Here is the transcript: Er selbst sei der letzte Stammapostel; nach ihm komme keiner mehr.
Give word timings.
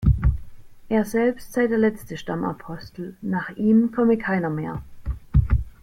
Er 0.89 1.05
selbst 1.05 1.53
sei 1.53 1.67
der 1.67 1.77
letzte 1.77 2.17
Stammapostel; 2.17 3.15
nach 3.21 3.49
ihm 3.49 3.91
komme 3.91 4.17
keiner 4.17 4.49
mehr. 4.49 4.81